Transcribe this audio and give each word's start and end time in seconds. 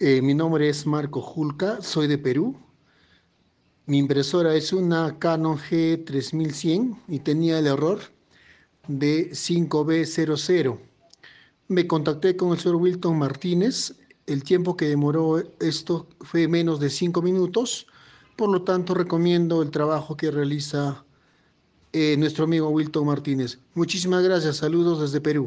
Eh, 0.00 0.22
mi 0.22 0.32
nombre 0.32 0.68
es 0.68 0.86
Marco 0.86 1.20
Julca, 1.20 1.82
soy 1.82 2.06
de 2.06 2.18
Perú. 2.18 2.56
Mi 3.86 3.98
impresora 3.98 4.54
es 4.54 4.72
una 4.72 5.18
Canon 5.18 5.58
G3100 5.58 7.00
y 7.08 7.18
tenía 7.18 7.58
el 7.58 7.66
error 7.66 7.98
de 8.86 9.30
5B00. 9.32 10.78
Me 11.66 11.88
contacté 11.88 12.36
con 12.36 12.52
el 12.52 12.60
señor 12.60 12.76
Wilton 12.76 13.18
Martínez. 13.18 13.96
El 14.26 14.44
tiempo 14.44 14.76
que 14.76 14.88
demoró 14.88 15.42
esto 15.58 16.06
fue 16.20 16.46
menos 16.46 16.78
de 16.78 16.90
5 16.90 17.20
minutos. 17.20 17.88
Por 18.36 18.50
lo 18.50 18.62
tanto, 18.62 18.94
recomiendo 18.94 19.62
el 19.62 19.72
trabajo 19.72 20.16
que 20.16 20.30
realiza 20.30 21.04
eh, 21.92 22.16
nuestro 22.18 22.44
amigo 22.44 22.68
Wilton 22.68 23.04
Martínez. 23.04 23.58
Muchísimas 23.74 24.22
gracias. 24.22 24.58
Saludos 24.58 25.00
desde 25.00 25.20
Perú. 25.20 25.46